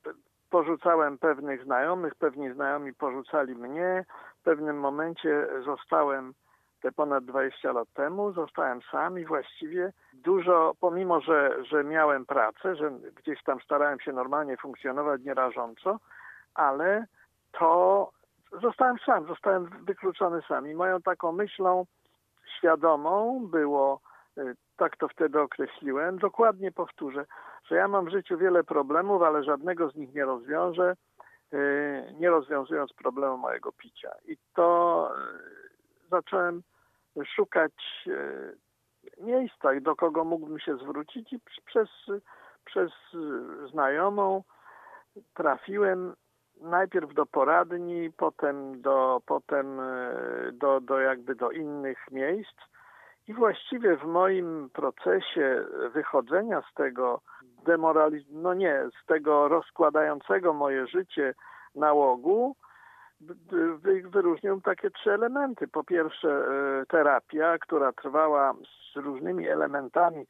Porzucałem 0.49 1.17
pewnych 1.17 1.63
znajomych, 1.63 2.15
pewni 2.15 2.53
znajomi 2.53 2.93
porzucali 2.93 3.55
mnie. 3.55 4.05
W 4.41 4.43
pewnym 4.43 4.79
momencie 4.79 5.47
zostałem 5.65 6.33
te 6.81 6.91
ponad 6.91 7.25
20 7.25 7.71
lat 7.71 7.87
temu, 7.93 8.31
zostałem 8.31 8.79
sam 8.91 9.19
i 9.19 9.25
właściwie 9.25 9.93
dużo, 10.13 10.73
pomimo 10.79 11.21
że, 11.21 11.63
że 11.65 11.83
miałem 11.83 12.25
pracę, 12.25 12.75
że 12.75 12.91
gdzieś 13.15 13.43
tam 13.43 13.61
starałem 13.61 13.99
się 13.99 14.13
normalnie 14.13 14.57
funkcjonować 14.57 15.21
nierażąco, 15.21 15.99
ale 16.53 17.05
to 17.51 18.11
zostałem 18.61 18.95
sam, 19.05 19.27
zostałem 19.27 19.65
wykluczony 19.65 20.41
sam. 20.47 20.67
I 20.67 20.73
moją 20.73 21.01
taką 21.01 21.31
myślą 21.31 21.85
świadomą 22.57 23.47
było, 23.51 23.99
y, 24.37 24.55
tak 24.77 24.97
to 24.97 25.07
wtedy 25.07 25.41
określiłem, 25.41 26.17
dokładnie 26.17 26.71
powtórzę, 26.71 27.25
że 27.63 27.75
ja 27.75 27.87
mam 27.87 28.05
w 28.05 28.11
życiu 28.11 28.37
wiele 28.37 28.63
problemów, 28.63 29.21
ale 29.21 29.43
żadnego 29.43 29.89
z 29.89 29.95
nich 29.95 30.13
nie 30.13 30.25
rozwiążę, 30.25 30.95
nie 32.19 32.29
rozwiązując 32.29 32.93
problemu 32.93 33.37
mojego 33.37 33.71
picia. 33.71 34.11
I 34.25 34.37
to 34.55 35.11
y, 35.15 36.09
zacząłem 36.09 36.63
szukać 37.35 37.73
miejsca, 39.17 39.69
do 39.81 39.95
kogo 39.95 40.23
mógłbym 40.23 40.59
się 40.59 40.77
zwrócić 40.77 41.33
i 41.33 41.39
przez, 41.65 41.89
przez 42.65 42.91
znajomą 43.71 44.43
trafiłem 45.33 46.13
najpierw 46.61 47.13
do 47.13 47.25
poradni, 47.25 48.11
potem 48.17 48.81
do, 48.81 49.21
potem 49.25 49.81
do, 50.53 50.81
do 50.81 50.99
jakby 50.99 51.35
do 51.35 51.51
innych 51.51 51.97
miejsc. 52.11 52.55
I 53.27 53.33
właściwie 53.33 53.97
w 53.97 54.03
moim 54.03 54.69
procesie 54.73 55.65
wychodzenia 55.93 56.61
z 56.71 56.73
tego 56.73 57.21
demoraliz- 57.65 58.25
no 58.29 58.53
nie, 58.53 58.83
z 59.03 59.05
tego 59.05 59.47
rozkładającego 59.47 60.53
moje 60.53 60.87
życie 60.87 61.33
nałogu, 61.75 62.55
wyróżnią 64.05 64.61
takie 64.61 64.91
trzy 64.91 65.11
elementy. 65.13 65.67
Po 65.67 65.83
pierwsze 65.83 66.29
e, 66.29 66.85
terapia, 66.85 67.57
która 67.57 67.91
trwała 67.91 68.53
z 68.93 68.95
różnymi 68.95 69.47
elementami 69.47 70.25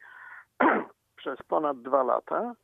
przez 1.16 1.42
ponad 1.42 1.82
dwa 1.82 2.02
lata 2.02 2.54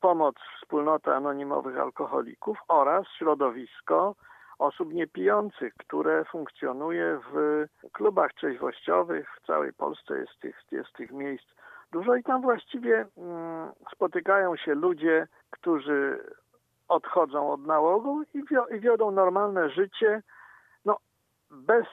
pomoc 0.00 0.34
wspólnoty 0.56 1.14
anonimowych 1.14 1.78
alkoholików 1.78 2.58
oraz 2.68 3.06
środowisko 3.18 4.14
osób 4.58 4.92
niepijących, 4.92 5.74
które 5.74 6.24
funkcjonuje 6.24 7.20
w 7.32 7.66
klubach 7.92 8.32
trzeźwościowych. 8.32 9.28
W 9.42 9.46
całej 9.46 9.72
Polsce 9.72 10.18
jest 10.18 10.40
tych, 10.40 10.62
jest 10.70 10.92
tych 10.92 11.12
miejsc 11.12 11.46
dużo 11.92 12.14
i 12.14 12.22
tam 12.22 12.42
właściwie 12.42 13.06
mm, 13.18 13.72
spotykają 13.92 14.56
się 14.56 14.74
ludzie, 14.74 15.26
którzy 15.50 16.18
odchodzą 16.88 17.52
od 17.52 17.66
nałogu 17.66 18.22
i, 18.34 18.44
wio- 18.44 18.76
i 18.76 18.80
wiodą 18.80 19.10
normalne 19.10 19.70
życie 19.70 20.22
bez, 21.50 21.86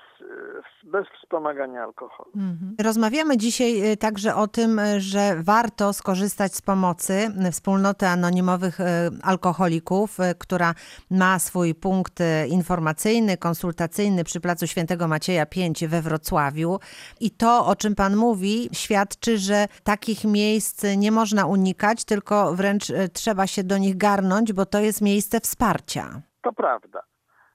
bez 0.83 1.07
wspomagania 1.21 1.83
alkoholu. 1.83 2.31
Mhm. 2.35 2.75
Rozmawiamy 2.83 3.37
dzisiaj 3.37 3.91
y, 3.91 3.97
także 3.97 4.35
o 4.35 4.47
tym, 4.47 4.79
y, 4.79 5.01
że 5.01 5.35
warto 5.43 5.93
skorzystać 5.93 6.55
z 6.55 6.61
pomocy 6.61 7.13
y, 7.47 7.51
wspólnoty 7.51 8.07
anonimowych 8.07 8.77
alkoholików, 9.23 10.17
która 10.39 10.73
ma 11.11 11.39
swój 11.39 11.75
punkt 11.75 12.19
informacyjny, 12.47 13.37
konsultacyjny 13.37 14.23
przy 14.23 14.39
Placu 14.39 14.67
Świętego 14.67 15.07
Macieja 15.07 15.45
5 15.45 15.87
we 15.87 16.01
Wrocławiu. 16.01 16.79
I 17.19 17.31
to, 17.31 17.65
o 17.65 17.75
czym 17.75 17.95
Pan 17.95 18.15
mówi, 18.15 18.69
świadczy, 18.73 19.37
że 19.37 19.67
takich 19.83 20.25
miejsc 20.25 20.85
nie 20.97 21.11
można 21.11 21.45
unikać, 21.45 22.05
tylko 22.05 22.55
wręcz 22.55 22.91
trzeba 23.13 23.47
się 23.47 23.63
do 23.63 23.77
nich 23.77 23.97
garnąć, 23.97 24.53
bo 24.53 24.65
to 24.65 24.79
jest 24.79 25.01
miejsce 25.01 25.39
wsparcia. 25.39 26.21
To 26.41 26.53
prawda 26.53 27.03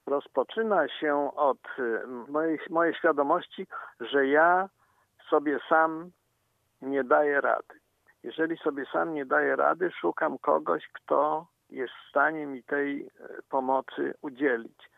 rozpoczyna 0.05 0.87
się 0.89 1.31
od 1.35 1.59
y, 1.79 2.07
mojej, 2.27 2.59
mojej 2.69 2.95
świadomości, 2.95 3.67
że 3.99 4.27
ja 4.27 4.69
sobie 5.29 5.59
sam 5.69 6.11
nie 6.81 7.03
daję 7.03 7.41
rady. 7.41 7.79
Jeżeli 8.23 8.57
sobie 8.57 8.85
sam 8.85 9.13
nie 9.13 9.25
daję 9.25 9.55
rady, 9.55 9.91
szukam 9.91 10.37
kogoś, 10.37 10.87
kto 10.93 11.47
jest 11.69 11.93
w 11.93 12.09
stanie 12.09 12.45
mi 12.45 12.63
tej 12.63 13.01
y, 13.01 13.09
pomocy 13.49 14.13
udzielić. 14.21 14.89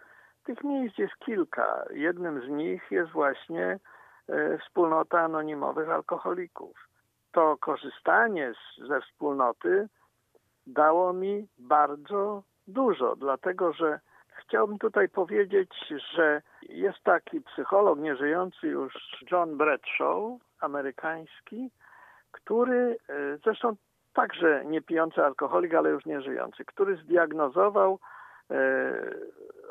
Tych 0.43 0.63
miejsc 0.63 0.97
jest 0.97 1.15
kilka. 1.17 1.85
Jednym 1.89 2.45
z 2.47 2.49
nich 2.49 2.91
jest 2.91 3.11
właśnie 3.11 3.79
y, 4.29 4.57
wspólnota 4.57 5.21
anonimowych 5.21 5.89
alkoholików. 5.89 6.89
To 7.31 7.57
korzystanie 7.57 8.53
z, 8.53 8.87
ze 8.87 9.01
wspólnoty 9.01 9.87
dało 10.67 11.13
mi 11.13 11.47
bardzo 11.57 12.43
dużo, 12.67 13.15
dlatego 13.15 13.73
że 13.73 13.99
Chciałbym 14.47 14.79
tutaj 14.79 15.09
powiedzieć, 15.09 15.71
że 16.15 16.41
jest 16.61 17.03
taki 17.03 17.41
psycholog 17.41 17.99
nieżyjący 17.99 18.67
już 18.67 18.93
John 19.31 19.57
Bradshaw, 19.57 20.23
amerykański, 20.59 21.71
który 22.31 22.97
e, 23.09 23.37
zresztą 23.43 23.75
także 24.13 24.65
nie 24.65 24.81
pijący 24.81 25.25
alkoholik, 25.25 25.73
ale 25.73 25.89
już 25.89 26.05
nie 26.05 26.21
żyjący, 26.21 26.65
który 26.65 26.95
zdiagnozował 26.97 27.99
e, 28.51 28.55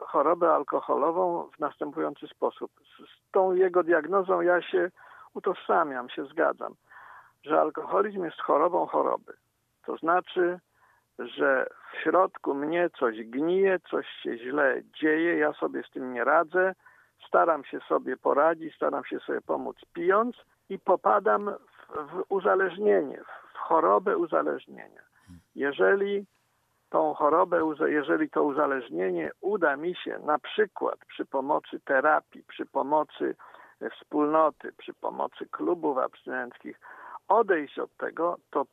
chorobę 0.01 0.55
alkoholową 0.55 1.51
w 1.57 1.59
następujący 1.59 2.27
sposób. 2.27 2.71
Z 2.99 3.33
tą 3.33 3.53
jego 3.53 3.83
diagnozą 3.83 4.41
ja 4.41 4.63
się 4.63 4.91
utożsamiam, 5.35 6.11
się 6.11 6.25
zgadzam, 6.25 6.75
że 7.43 7.61
alkoholizm 7.61 8.25
jest 8.25 8.41
chorobą 8.41 8.87
choroby. 8.87 9.33
To 9.87 9.97
znaczy 9.97 10.59
że 11.19 11.67
w 11.95 12.03
środku 12.03 12.55
mnie 12.55 12.91
coś 12.99 13.25
gnije, 13.25 13.79
coś 13.91 14.07
się 14.23 14.39
źle 14.39 14.83
dzieje, 15.01 15.39
ja 15.39 15.53
sobie 15.53 15.83
z 15.83 15.91
tym 15.91 16.13
nie 16.13 16.25
radzę, 16.25 16.75
staram 17.29 17.65
się 17.65 17.81
sobie 17.81 18.17
poradzić, 18.17 18.75
staram 18.75 19.05
się 19.05 19.21
sobie 19.21 19.41
pomóc 19.41 19.77
pijąc 19.93 20.37
i 20.69 20.79
popadam 20.79 21.51
w, 21.51 22.11
w 22.11 22.25
uzależnienie, 22.29 23.21
w 23.55 23.59
chorobę 23.59 24.17
uzależnienia. 24.17 25.03
Jeżeli 25.55 26.27
tą 26.91 27.15
chorobę, 27.15 27.75
jeżeli 27.87 28.31
to 28.31 28.43
uzależnienie 28.43 29.31
uda 29.41 29.77
mi 29.77 29.95
się 29.95 30.19
na 30.19 30.39
przykład 30.39 30.99
przy 31.09 31.27
pomocy 31.27 31.81
terapii, 31.81 32.43
przy 32.43 32.67
pomocy 32.67 33.35
wspólnoty, 33.97 34.73
przy 34.73 34.95
pomocy 34.95 35.47
klubów 35.51 35.99
abstynenckich 35.99 36.81
odejść 37.29 37.79
od 37.79 37.97
tego, 37.97 38.37
to 38.51 38.67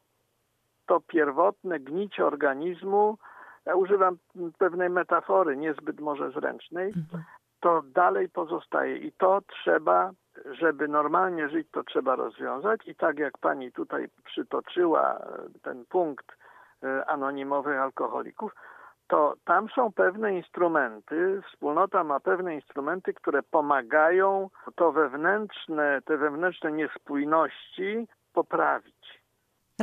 to 0.91 0.99
pierwotne 0.99 1.79
gnicie 1.79 2.25
organizmu, 2.25 3.17
ja 3.65 3.75
używam 3.75 4.17
pewnej 4.57 4.89
metafory, 4.89 5.57
niezbyt 5.57 5.99
może 5.99 6.31
zręcznej, 6.31 6.87
mhm. 6.87 7.23
to 7.59 7.81
dalej 7.81 8.29
pozostaje 8.29 8.97
i 8.97 9.11
to 9.11 9.41
trzeba, 9.41 10.11
żeby 10.59 10.87
normalnie 10.87 11.49
żyć, 11.49 11.67
to 11.71 11.83
trzeba 11.83 12.15
rozwiązać 12.15 12.81
i 12.87 12.95
tak 12.95 13.19
jak 13.19 13.37
pani 13.37 13.71
tutaj 13.71 14.07
przytoczyła 14.25 15.17
e, 15.17 15.59
ten 15.63 15.85
punkt 15.85 16.25
e, 16.83 17.05
anonimowych 17.05 17.79
alkoholików, 17.79 18.51
to 19.07 19.33
tam 19.45 19.69
są 19.69 19.91
pewne 19.91 20.35
instrumenty, 20.35 21.41
wspólnota 21.51 22.03
ma 22.03 22.19
pewne 22.19 22.55
instrumenty, 22.55 23.13
które 23.13 23.43
pomagają 23.43 24.49
to 24.75 24.91
wewnętrzne, 24.91 26.01
te 26.05 26.17
wewnętrzne 26.17 26.71
niespójności 26.71 28.07
poprawić. 28.33 28.90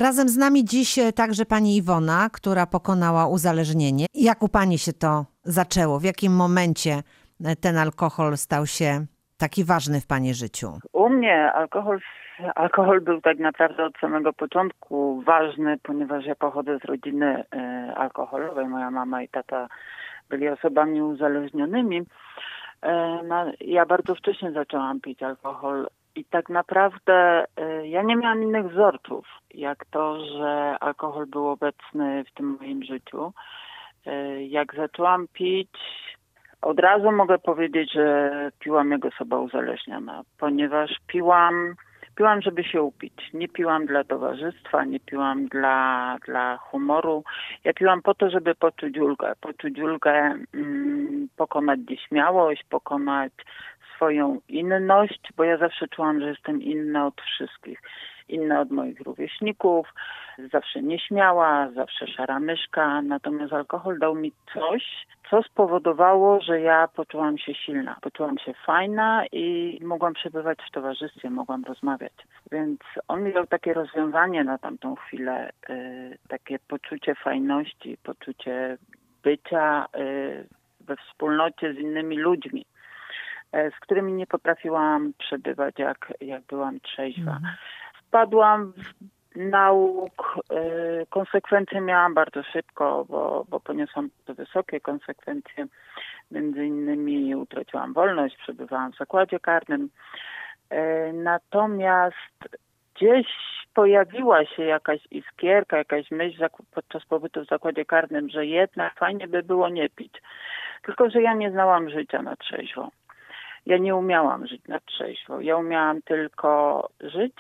Razem 0.01 0.29
z 0.29 0.37
nami 0.37 0.65
dziś 0.65 0.99
e, 0.99 1.13
także 1.13 1.45
pani 1.45 1.77
Iwona, 1.77 2.29
która 2.33 2.67
pokonała 2.67 3.27
uzależnienie. 3.27 4.07
Jak 4.15 4.43
u 4.43 4.49
pani 4.49 4.79
się 4.79 4.93
to 4.93 5.25
zaczęło? 5.43 5.99
W 5.99 6.05
jakim 6.05 6.33
momencie 6.37 6.93
e, 7.45 7.57
ten 7.57 7.79
alkohol 7.79 8.37
stał 8.37 8.67
się 8.67 9.07
taki 9.39 9.65
ważny 9.65 10.01
w 10.01 10.07
pani 10.07 10.35
życiu? 10.35 10.69
U 10.93 11.09
mnie 11.09 11.53
alkohol, 11.53 11.99
alkohol 12.55 13.01
był 13.01 13.21
tak 13.21 13.39
naprawdę 13.39 13.85
od 13.85 13.99
samego 14.01 14.33
początku 14.33 15.23
ważny, 15.27 15.79
ponieważ 15.83 16.25
ja 16.27 16.35
pochodzę 16.35 16.79
z 16.79 16.85
rodziny 16.85 17.45
e, 17.55 17.95
alkoholowej. 17.97 18.69
Moja 18.69 18.91
mama 18.91 19.23
i 19.23 19.29
tata 19.29 19.69
byli 20.29 20.49
osobami 20.49 21.03
uzależnionymi. 21.03 22.03
No, 23.29 23.53
ja 23.61 23.87
bardzo 23.87 24.15
wcześnie 24.15 24.53
zaczęłam 24.53 25.01
pić 25.01 25.23
alkohol 25.23 25.87
I 26.19 26.25
tak 26.25 26.49
naprawdę 26.49 27.45
y, 27.45 27.89
ja 27.89 28.03
nie 28.03 28.17
miałam 28.17 28.43
innych 28.43 28.69
wzorców, 28.69 29.27
jak 29.55 29.85
to, 29.91 30.25
że 30.27 30.77
alkohol 30.81 31.27
był 31.27 31.49
obecny 31.49 32.25
w 32.25 32.35
tym 32.35 32.57
moim 32.61 32.83
życiu. 32.83 33.33
Y, 34.07 34.45
jak 34.45 34.75
zaczęłam 34.75 35.27
pić, 35.33 35.71
od 36.63 36.81
razu 36.81 37.13
mogę 37.13 37.39
powiedzieć, 37.39 37.93
że 37.93 38.31
piłam 38.59 38.91
jak 38.91 39.05
osoba 39.05 39.39
uzależniona, 39.39 40.23
ponieważ 40.39 40.91
piłam, 41.07 41.75
piłam, 42.15 42.43
żeby 42.43 42.65
się 42.65 42.83
upić. 42.83 43.15
Nie 43.35 43.49
piłam 43.49 43.87
dla 43.87 44.05
towarzystwa, 44.05 44.85
nie 44.85 45.01
piłam 45.01 45.47
dla, 45.47 46.17
dla 46.27 46.57
humoru. 46.57 47.25
Ja 47.65 47.73
piłam 47.73 48.03
po 48.03 48.15
to, 48.15 48.31
żeby 48.31 48.55
poczuć 48.55 48.99
ulgę. 48.99 49.33
Poczuć 49.41 49.81
ulgę, 49.81 50.35
mm, 50.55 51.29
pokonać 51.37 51.81
nieśmiałość, 51.91 52.65
pokonać 52.65 53.33
swoją 53.99 54.41
inność, 54.49 55.21
bo 55.37 55.45
ja 55.45 55.57
zawsze 55.57 55.89
czułam, 55.89 56.21
że 56.21 56.29
jestem 56.29 56.63
inna 56.63 57.07
od 57.07 57.21
wszystkich. 57.21 57.83
Inna 58.29 58.61
od 58.61 58.71
moich 58.71 59.01
rówieśników, 59.01 59.95
zawsze 60.53 60.83
nieśmiała, 60.83 61.71
zawsze 61.71 62.07
szara 62.07 62.41
myszka. 62.41 63.03
Natomiast 63.03 63.53
alkohol 63.53 63.99
dał 63.99 64.15
mi 64.15 64.33
coś, 64.55 65.07
co 65.31 65.43
spowodowało, 65.43 66.41
że 66.41 66.61
ja 66.61 66.89
poczułam 66.89 67.39
się 67.39 67.55
silna, 67.55 67.97
poczułam 68.01 68.39
się 68.39 68.55
fajna 68.67 69.25
i 69.33 69.79
mogłam 69.83 70.15
przebywać 70.15 70.59
w 70.69 70.73
towarzystwie, 70.73 71.31
mogłam 71.31 71.65
rozmawiać. 71.65 72.13
Więc 72.53 72.81
on 73.09 73.23
mi 73.23 73.33
dał 73.33 73.47
takie 73.47 73.75
rozwiązanie 73.75 74.45
na 74.45 74.59
tamtą 74.59 74.95
chwilę, 74.95 75.51
y, 75.71 76.19
takie 76.29 76.59
poczucie 76.59 77.15
fajności, 77.15 77.97
poczucie 78.03 78.79
bycia 79.23 79.87
y, 79.97 80.47
we 80.81 80.97
wspólnocie 80.97 81.75
z 81.75 81.79
innymi 81.79 82.17
ludźmi. 82.19 82.65
E, 83.53 83.71
z 83.71 83.75
którymi 83.81 84.13
nie 84.13 84.27
potrafiłam 84.27 85.13
przebywać, 85.19 85.75
jak, 85.79 86.13
jak 86.21 86.43
byłam 86.43 86.81
trzeźwa. 86.81 87.33
Mhm. 87.33 87.55
Wpadłam 87.95 88.73
w 88.73 89.37
nauk, 89.37 90.39
e, 90.51 91.07
konsekwencje 91.07 91.81
miałam 91.81 92.15
bardzo 92.15 92.43
szybko, 92.43 93.07
bo, 93.09 93.47
bo 93.49 93.61
poniosłam 93.61 94.09
to 94.25 94.35
wysokie 94.35 94.81
konsekwencje. 94.81 95.67
Między 96.31 96.67
innymi 96.67 97.35
utraciłam 97.35 97.93
wolność, 97.93 98.37
przebywałam 98.37 98.93
w 98.93 98.97
zakładzie 98.97 99.41
karnym. 99.41 99.89
E, 100.71 101.13
natomiast 101.13 102.59
gdzieś 102.95 103.27
pojawiła 103.75 104.45
się 104.45 104.63
jakaś 104.63 105.01
iskierka, 105.11 105.79
jakaś 105.79 106.11
myśl 106.11 106.47
podczas 106.75 107.05
pobytu 107.05 107.45
w 107.45 107.49
zakładzie 107.49 107.85
karnym, 107.85 108.29
że 108.29 108.47
jednak 108.47 108.95
fajnie 108.95 109.29
by 109.29 109.43
było 109.43 109.69
nie 109.69 109.89
pić. 109.89 110.13
Tylko, 110.83 111.11
że 111.11 111.23
ja 111.23 111.35
nie 111.35 111.51
znałam 111.51 111.91
życia 111.91 112.23
na 112.23 112.37
trzeźwo 112.37 112.91
ja 113.67 113.79
nie 113.79 113.97
umiałam 113.97 114.47
żyć 114.47 114.63
na 114.69 114.81
trzeźwo. 114.81 115.41
Ja 115.41 115.57
umiałam 115.57 116.03
tylko 116.03 116.89
żyć, 117.01 117.37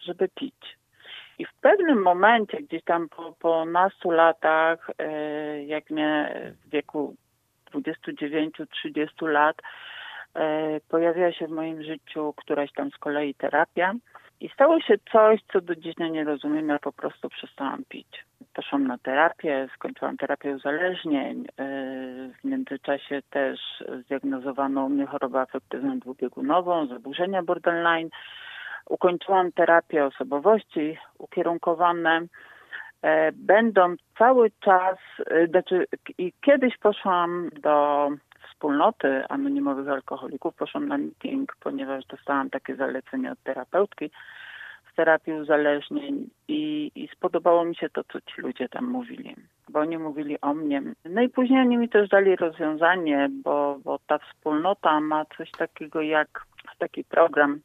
żeby 0.00 0.28
pić. 0.28 0.78
I 1.38 1.44
w 1.44 1.54
pewnym 1.60 2.02
momencie, 2.02 2.62
gdzieś 2.62 2.84
tam 2.84 3.08
po, 3.08 3.32
po 3.32 3.64
nastu 3.64 4.10
latach, 4.10 4.90
e, 4.98 5.64
jak 5.64 5.90
mnie 5.90 6.34
w 6.64 6.70
wieku 6.70 7.16
29-30 7.72 9.28
lat, 9.28 9.56
e, 10.34 10.80
pojawiła 10.88 11.32
się 11.32 11.46
w 11.46 11.50
moim 11.50 11.82
życiu 11.82 12.34
któraś 12.36 12.72
tam 12.72 12.90
z 12.90 12.98
kolei 12.98 13.34
terapia. 13.34 13.92
I 14.42 14.48
stało 14.48 14.80
się 14.80 14.94
coś, 15.12 15.40
co 15.52 15.60
do 15.60 15.76
dziś 15.76 15.94
nie 15.98 16.24
rozumiem, 16.24 16.68
ja 16.68 16.78
po 16.78 16.92
prostu 16.92 17.28
przestałam 17.28 17.84
pić. 17.88 18.24
Poszłam 18.54 18.86
na 18.86 18.98
terapię, 18.98 19.68
skończyłam 19.74 20.16
terapię 20.16 20.54
uzależnień. 20.54 21.44
E, 21.46 21.64
w 22.40 22.44
międzyczasie 22.44 23.22
też 23.30 23.60
zdiagnozowano 24.04 24.88
mnie 24.88 25.06
chorobę 25.06 25.40
afektywną 25.40 25.98
dwubiegunową, 25.98 26.86
zaburzenia 26.86 27.42
borderline. 27.42 28.08
Ukończyłam 28.86 29.52
terapię 29.52 30.04
osobowości 30.04 30.98
ukierunkowane. 31.18 32.20
E, 33.02 33.32
będą 33.32 33.94
cały 34.18 34.50
czas, 34.60 34.98
e, 35.26 35.46
znaczy 35.46 35.86
i 36.18 36.32
kiedyś 36.40 36.78
poszłam 36.78 37.50
do 37.60 38.08
wspólnoty 38.62 39.24
anonimowych 39.28 39.88
alkoholików, 39.88 40.54
poszłam 40.54 40.88
na 40.88 40.98
meeting, 40.98 41.56
ponieważ 41.60 42.04
dostałam 42.06 42.50
takie 42.50 42.76
zalecenie 42.76 43.32
od 43.32 43.42
terapeutki 43.42 44.10
w 44.84 44.94
terapii 44.94 45.32
uzależnień 45.32 46.30
i, 46.48 46.90
i 46.94 47.08
spodobało 47.08 47.64
mi 47.64 47.76
się 47.76 47.88
to, 47.90 48.04
co 48.04 48.20
ci 48.20 48.40
ludzie 48.40 48.68
tam 48.68 48.86
mówili, 48.86 49.36
bo 49.68 49.80
oni 49.80 49.98
mówili 49.98 50.40
o 50.40 50.54
mnie. 50.54 50.82
No 51.04 51.22
i 51.22 51.28
później 51.28 51.60
oni 51.60 51.76
mi 51.76 51.88
też 51.88 52.08
dali 52.08 52.36
rozwiązanie, 52.36 53.28
bo, 53.44 53.78
bo 53.84 53.98
ta 54.06 54.18
wspólnota 54.18 55.00
ma 55.00 55.24
coś 55.36 55.50
takiego 55.50 56.02
jak 56.02 56.46
taki 56.78 57.04
program, 57.04 57.60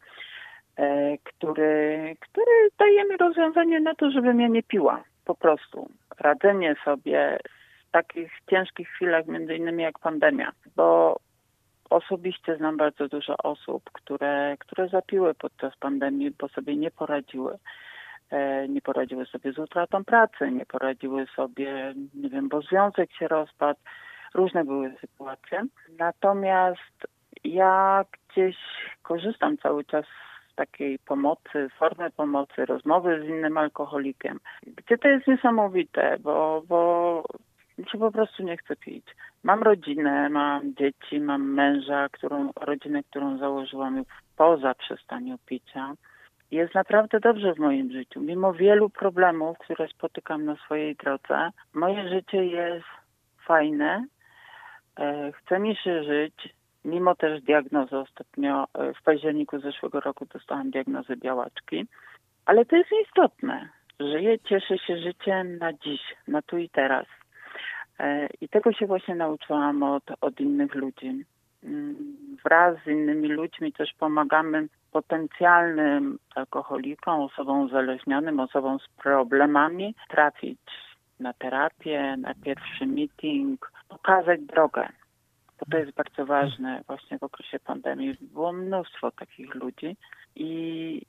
e, 0.77 1.17
który, 1.17 2.15
który 2.19 2.69
daje 2.79 3.03
mi 3.03 3.17
rozwiązanie 3.17 3.79
na 3.79 3.95
to, 3.95 4.11
żebym 4.11 4.39
ja 4.39 4.47
nie 4.47 4.63
piła. 4.63 5.03
Po 5.25 5.35
prostu. 5.35 5.89
Radzenie 6.19 6.75
sobie 6.85 7.39
takich 7.91 8.31
ciężkich 8.49 8.89
chwilach, 8.89 9.27
między 9.27 9.55
innymi 9.55 9.83
jak 9.83 9.99
pandemia, 9.99 10.51
bo 10.75 11.17
Osobiście 11.89 12.57
znam 12.57 12.77
bardzo 12.77 13.07
dużo 13.07 13.37
osób, 13.37 13.89
które, 13.93 14.55
które 14.59 14.89
zapiły 14.89 15.33
podczas 15.33 15.77
pandemii, 15.77 16.31
bo 16.39 16.47
sobie 16.47 16.75
nie 16.75 16.91
poradziły. 16.91 17.57
E, 18.31 18.67
nie 18.67 18.81
poradziły 18.81 19.25
sobie 19.25 19.51
z 19.51 19.57
utratą 19.57 20.05
pracy, 20.05 20.51
nie 20.51 20.65
poradziły 20.65 21.25
sobie, 21.35 21.93
nie 22.13 22.29
wiem, 22.29 22.49
bo 22.49 22.61
związek 22.61 23.11
się 23.13 23.27
rozpadł. 23.27 23.79
Różne 24.33 24.65
były 24.65 24.95
sytuacje. 25.01 25.63
Natomiast 25.99 27.07
ja 27.43 28.05
gdzieś 28.11 28.57
korzystam 29.01 29.57
cały 29.57 29.83
czas 29.83 30.05
z 30.51 30.55
takiej 30.55 30.99
pomocy, 30.99 31.69
formy 31.79 32.11
pomocy, 32.11 32.65
rozmowy 32.65 33.21
z 33.21 33.29
innym 33.29 33.57
alkoholikiem, 33.57 34.39
gdzie 34.63 34.97
to 34.97 35.07
jest 35.07 35.27
niesamowite, 35.27 36.17
bo, 36.19 36.63
bo 36.67 37.23
się 37.85 37.97
po 37.97 38.11
prostu 38.11 38.43
nie 38.43 38.57
chce 38.57 38.75
pić. 38.75 39.05
Mam 39.43 39.63
rodzinę, 39.63 40.29
mam 40.29 40.75
dzieci, 40.75 41.19
mam 41.19 41.53
męża, 41.53 42.09
którą, 42.11 42.51
rodzinę, 42.55 43.03
którą 43.03 43.37
założyłam 43.37 43.97
już 43.97 44.07
poza 44.37 44.73
przestaniu 44.73 45.37
picia. 45.45 45.93
Jest 46.51 46.75
naprawdę 46.75 47.19
dobrze 47.19 47.53
w 47.53 47.59
moim 47.59 47.91
życiu. 47.91 48.21
Mimo 48.21 48.53
wielu 48.53 48.89
problemów, 48.89 49.57
które 49.57 49.87
spotykam 49.87 50.45
na 50.45 50.55
swojej 50.55 50.95
drodze, 50.95 51.49
moje 51.73 52.09
życie 52.09 52.45
jest 52.45 52.85
fajne. 53.45 54.05
E, 54.99 55.31
chce 55.31 55.59
mi 55.59 55.75
się 55.75 56.03
żyć, 56.03 56.55
mimo 56.85 57.15
też 57.15 57.41
diagnozy 57.41 57.97
ostatnio, 57.97 58.67
e, 58.73 58.93
w 58.93 59.03
październiku 59.03 59.59
zeszłego 59.59 59.99
roku 59.99 60.25
dostałam 60.33 60.71
diagnozę 60.71 61.15
białaczki. 61.17 61.85
Ale 62.45 62.65
to 62.65 62.75
jest 62.75 62.89
istotne. 63.05 63.69
Żyję, 63.99 64.39
cieszę 64.39 64.77
się 64.77 64.97
życiem 64.97 65.57
na 65.57 65.73
dziś, 65.73 66.01
na 66.27 66.41
tu 66.41 66.57
i 66.57 66.69
teraz. 66.69 67.05
E, 67.99 68.27
I 68.41 68.49
tego 68.49 68.73
się 68.73 68.85
właśnie 68.85 69.15
nauczyłam 69.15 69.83
od, 69.83 70.03
od 70.21 70.39
innych 70.39 70.75
ludzi. 70.75 71.25
Mm, 71.63 71.95
wraz 72.43 72.77
z 72.83 72.87
innymi 72.87 73.27
ludźmi 73.27 73.73
też 73.73 73.93
pomagamy 73.99 74.67
potencjalnym 74.91 76.19
alkoholikom, 76.35 77.21
osobom 77.21 77.59
uzależnionym, 77.59 78.39
osobom 78.39 78.79
z 78.79 78.87
problemami 79.03 79.95
trafić 80.09 80.59
na 81.19 81.33
terapię, 81.33 82.15
na 82.17 82.33
pierwszy 82.33 82.85
meeting, 82.85 83.71
pokazać 83.89 84.41
drogę. 84.41 84.89
Bo 85.59 85.65
to 85.71 85.77
jest 85.77 85.91
bardzo 85.91 86.25
ważne 86.25 86.81
właśnie 86.87 87.19
w 87.19 87.23
okresie 87.23 87.59
pandemii. 87.59 88.17
Było 88.21 88.53
mnóstwo 88.53 89.11
takich 89.11 89.55
ludzi 89.55 89.97
i 90.35 91.01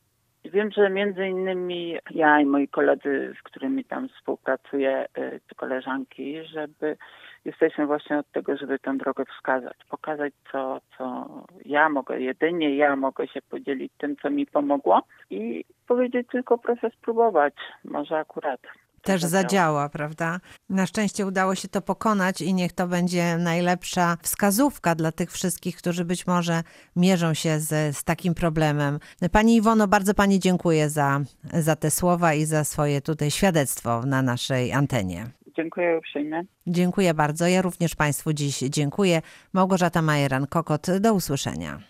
Wiem, 0.53 0.71
że 0.71 0.91
między 0.91 1.27
innymi 1.27 1.99
ja 2.11 2.41
i 2.41 2.47
moi 2.47 2.69
koledzy, 2.69 3.35
z 3.41 3.43
którymi 3.43 3.85
tam 3.85 4.09
współpracuję, 4.09 5.07
czy 5.49 5.55
koleżanki, 5.55 6.45
żeby 6.45 6.97
jesteśmy 7.45 7.87
właśnie 7.87 8.19
od 8.19 8.31
tego, 8.33 8.57
żeby 8.57 8.79
tę 8.79 8.97
drogę 8.97 9.25
wskazać, 9.25 9.77
pokazać, 9.91 10.33
co, 10.53 10.81
co 10.99 11.29
ja 11.65 11.89
mogę, 11.89 12.21
jedynie 12.21 12.77
ja 12.77 12.97
mogę 12.97 13.29
się 13.29 13.43
podzielić 13.43 13.93
tym, 13.99 14.17
co 14.17 14.31
mi 14.31 14.47
pomogło 14.47 15.03
i 15.31 15.65
powiedzieć 15.87 16.27
tylko 16.33 16.59
proszę 16.59 16.91
spróbować, 16.91 17.55
może 17.85 18.19
akurat 18.19 18.61
też 19.03 19.23
zadziała, 19.23 19.89
prawda? 19.89 20.41
Na 20.69 20.87
szczęście 20.87 21.27
udało 21.27 21.55
się 21.55 21.69
to 21.69 21.83
pokonać 21.83 22.41
i 22.41 22.55
niech 22.55 22.73
to 22.73 22.87
będzie 22.87 23.39
najlepsza 23.39 24.17
wskazówka 24.23 24.95
dla 24.95 25.13
tych 25.13 25.33
wszystkich, 25.33 25.77
którzy 25.77 26.05
być 26.05 26.27
może 26.27 26.63
mierzą 26.97 27.35
się 27.35 27.61
z, 27.61 27.97
z 27.97 28.05
takim 28.05 28.35
problemem. 28.35 28.99
Pani 29.33 29.57
Iwono, 29.57 29.89
bardzo 29.89 30.15
Pani 30.15 30.41
dziękuję 30.41 30.91
za, 30.91 31.21
za 31.53 31.77
te 31.77 31.91
słowa 31.91 32.35
i 32.35 32.45
za 32.45 32.65
swoje 32.65 33.01
tutaj 33.01 33.31
świadectwo 33.31 34.03
na 34.07 34.23
naszej 34.23 34.73
antenie. 34.73 35.27
Dziękuję 35.57 35.99
uprzejmie. 35.99 36.43
Dziękuję 36.67 37.15
bardzo. 37.15 37.47
Ja 37.47 37.63
również 37.63 37.95
Państwu 37.95 38.33
dziś 38.33 38.59
dziękuję. 38.59 39.23
Małgorzata 39.53 40.03
Majeran-Kokot, 40.03 40.99
do 40.99 41.15
usłyszenia. 41.15 41.81